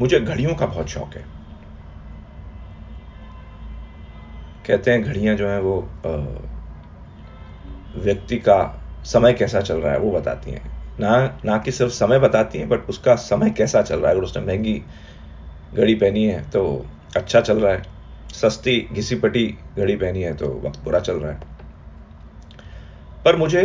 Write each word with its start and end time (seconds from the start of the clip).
मुझे 0.00 0.20
घड़ियों 0.20 0.54
का 0.54 0.66
बहुत 0.66 0.88
शौक 0.88 1.14
है। 1.14 1.24
कहते 4.64 4.90
हैं 4.90 5.02
घड़ियाँ 5.02 5.34
जो 5.36 5.48
हैं 5.48 5.58
वो 5.60 5.76
व्यक्ति 7.94 8.36
का 8.38 8.58
समय 9.04 9.32
कैसा 9.32 9.60
चल 9.60 9.80
रहा 9.80 9.92
है 9.92 9.98
वो 9.98 10.10
बताती 10.12 10.50
हैं। 10.50 10.70
ना 10.98 11.40
ना 11.44 11.56
कि 11.58 11.72
सिर्फ़ 11.72 11.92
समय 11.92 12.18
बताती 12.18 12.58
हैं, 12.58 12.68
बट 12.68 12.88
उसका 12.88 13.14
समय 13.16 13.50
कैसा 13.50 13.82
चल 13.82 13.98
रहा 14.00 14.08
है। 14.08 14.14
अगर 14.16 14.24
उसने 14.24 14.42
महँगी 14.42 14.74
घड़ी 15.72 15.94
पहनी 15.94 16.24
है 16.24 16.42
तो 16.50 16.64
अच्छा 17.16 17.40
चल 17.40 17.60
रहा 17.60 17.72
है। 17.72 17.82
सस्ती 18.34 18.80
घिसी 18.92 19.14
पटी 19.16 19.46
घड़ी 19.78 19.96
पहनी 19.96 20.22
है 20.22 20.34
तो 20.34 20.48
वक्त 20.66 20.80
बुरा 20.84 21.00
चल 21.00 21.16
रहा 21.16 21.32
है। 21.32 21.40
पर 23.24 23.36
मुझे 23.36 23.62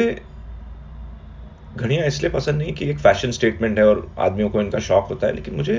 घड़ियाँ 1.75 2.05
इसलिए 2.07 2.31
पसंद 2.31 2.57
नहीं 2.57 2.73
कि 2.73 2.89
एक 2.89 2.99
फ़ैशन 2.99 3.31
स्टेटमेंट 3.31 3.79
है 3.79 3.85
और 3.85 4.13
आदमियों 4.19 4.49
को 4.49 4.61
इनका 4.61 4.79
शौक 4.79 5.07
होता 5.09 5.27
है, 5.27 5.33
लेकिन 5.33 5.55
मुझे 5.55 5.75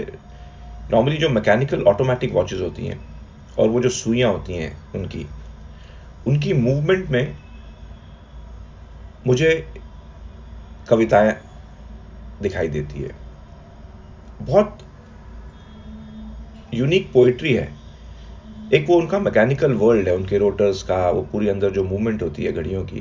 नॉर्मली 0.89 1.17
जो 1.17 1.29
मैकेनिकल 1.29 1.83
ऑटोमेटिक 1.85 2.33
वॉचेस 2.33 2.61
होती 2.61 2.87
हैं, 2.87 3.01
और 3.59 3.69
वो 3.69 3.81
जो 3.81 3.89
सुइयाँ 3.89 4.33
होती 4.33 4.55
हैं 4.55 4.77
उनकी 4.95 5.27
उनकी 6.27 6.53
मूवमेंट 6.53 7.09
में 7.11 7.37
मुझे 9.25 9.51
कविताएँ 10.89 11.33
दिखाई 12.41 12.69
देती 12.69 13.01
है। 13.01 13.15
बहुत 14.41 14.79
यूनिक 16.73 17.13
पोइट्री 17.13 17.53
है। 17.55 17.67
एक 18.71 18.87
वो 18.89 18.97
उनका 18.97 19.19
मैकेनिकल 19.19 19.73
वर्ल्ड 19.73 20.09
है, 20.09 20.15
उनके 20.17 20.39
रोटर्स 20.39 20.83
का, 20.83 21.11
वो 21.11 21.23
पूरी 21.23 21.49
अंदर 21.49 21.71
जो 21.71 21.85
मूवमेंट 21.85 22.23
होती 22.23 22.45
है 22.45 22.53
घड़ियों 22.53 22.85
की, 22.85 23.01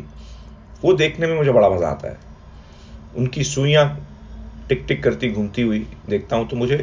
वो 0.83 0.93
देखने 0.93 1.27
में 1.27 1.35
मुझे 1.35 1.51
बड़ा 1.51 1.69
मज़ा 1.69 1.87
आता 1.87 2.09
है। 2.09 2.19
उनकी 3.13 3.43
सुइयाँ 3.43 3.85
टिक 4.69 4.85
टिक 4.87 5.03
करती, 5.03 5.31
घूमती 5.31 5.61
हुई 5.61 5.79
देखता 6.09 6.35
हूँ 6.35 6.47
तो 6.49 6.55
मुझे 6.55 6.77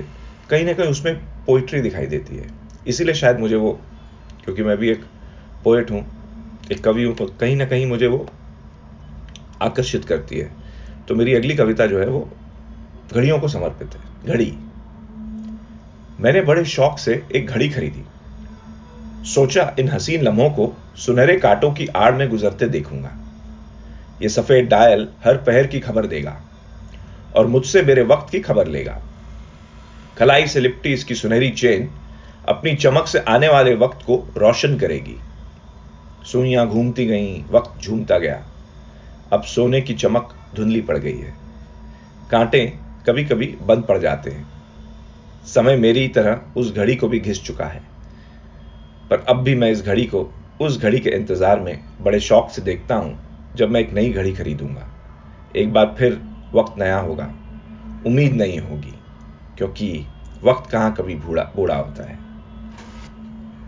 कहीं 0.53 0.65
ना 0.65 0.73
कहीं 0.73 0.89
उसमें 0.89 1.15
पोइट्री 1.47 1.81
दिखाई 1.81 2.07
देती 2.07 2.37
है। 2.37 2.47
इसीलिए 2.87 3.15
शायद 3.15 3.39
मुझे 3.41 3.57
वो, 3.57 3.71
क्योंकि 4.45 4.63
मैं 4.63 4.77
भी 4.77 4.89
एक 4.91 5.05
पोएट 5.65 5.91
हूँ, 5.91 6.01
एक 6.73 6.83
कवि 6.85 7.05
हूँ 7.05 7.15
तो 7.15 7.27
कहीं 7.41 7.57
ना 7.57 7.65
कहीं 7.67 7.87
मुझे 7.87 8.07
वो 8.07 8.27
आकर्षित 9.63 10.05
करती 10.05 10.39
है। 10.39 10.51
तो 11.09 11.15
मेरी 11.15 11.35
अगली 11.35 11.55
कविता 11.55 11.87
जो 11.87 12.01
है 12.01 12.07
वो 12.07 12.29
घड़ियों 13.13 13.39
को 13.41 13.49
समर्पित 13.49 13.95
है, 13.95 14.01
घड़ी। 14.27 14.53
मैंने 16.21 16.41
बड़े 16.41 16.65
शौक 16.65 16.99
से 16.99 17.15
एक 17.35 17.47
घड़ी 17.47 17.69
खरीदी। 17.69 18.05
सोचा 19.29 19.65
इन 19.79 19.89
हसीन 19.89 20.23
लम्हों 20.23 20.51
को 20.51 20.73
सुनहरे 20.97 21.37
कांटों 21.37 21.73
की 21.73 21.87
आड़ 21.87 22.15
में 22.15 22.29
गुजरते 22.31 22.69
देखूँगा। 22.69 23.11
ये 24.23 24.29
सफ़ेद 24.29 24.69
डायल 24.69 25.09
हर 25.25 25.37
पहर 25.37 25.67
की 25.67 25.81
खबर 25.81 26.07
देगा 26.07 26.37
और 27.37 27.47
मुझसे 27.47 27.83
मेरे 27.83 28.03
वक्त 28.03 28.31
की 28.31 28.41
खबर 28.41 28.67
लेगा। 28.67 29.01
कलाई 30.19 30.47
से 30.47 30.61
लिपटी 30.61 30.93
इसकी 30.93 31.15
सुनहरी 31.15 31.51
चेन 31.51 31.91
अपनी 32.49 32.75
चमक 32.75 33.07
से 33.07 33.19
आने 33.19 33.49
वाले 33.49 33.75
वक्त 33.75 34.03
को 34.07 34.17
रोशन 34.37 34.79
करेगी। 34.79 35.17
सुइयाँ 36.33 36.67
घूमती 36.69 37.07
गईं, 37.07 37.45
वक्त 37.51 37.83
झूमता 37.83 38.19
गया। 38.19 38.43
अब 39.33 39.43
सोने 39.43 39.81
की 39.81 39.95
चमक 39.95 40.35
धुंधली 40.57 40.81
पड़ 40.81 40.99
गई 40.99 41.19
है। 41.19 41.35
कांटे 42.31 42.67
कभी 43.09 43.25
कभी 43.25 43.47
बंद 43.63 43.85
पड़ 43.85 43.99
जाते 43.99 44.31
हैं। 44.31 44.47
समय 45.47 45.77
मेरी 45.77 46.09
तरह 46.09 46.41
उस 46.57 46.75
घड़ी 46.75 46.97
को 46.97 47.09
भी 47.09 47.21
घिस 47.21 47.43
चुका 47.45 47.65
है। 47.65 47.83
पर 49.11 49.25
अब 49.29 49.37
भी 49.37 49.55
मैं 49.55 49.71
इस 49.71 49.83
घड़ी 49.83 50.05
को, 50.05 50.33
उस 50.61 50.81
घड़ी 50.81 50.99
के 50.99 51.11
इंतज़ार 51.11 51.61
में 51.61 51.85
बड़े 52.01 52.21
शौक 52.21 52.51
से 52.51 52.63
देखता 52.63 52.95
हूँ, 52.95 53.19
जब 53.57 53.71
मैं 53.71 53.81
एक 53.81 53.93
नई 53.93 54.11
घड़ी 54.11 54.33
खरीदूँगा। 54.33 54.89
एक 55.57 55.73
बार 55.73 55.95
फिर 55.99 56.21
वक्त 56.55 56.79
नया 56.79 56.99
होगा। 56.99 57.25
उम्मीद 58.07 58.33
नहीं 58.33 58.59
होगी। 58.59 58.95
क्योंकि 59.59 59.91
वक्त 60.43 60.71
कहाँ 60.71 60.95
कभी 60.95 61.15
बूढ़ा 61.17 61.43
बूढ़ा 61.57 61.77
होता 61.77 62.05
है। 62.05 62.32